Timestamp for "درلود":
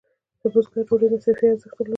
1.77-1.89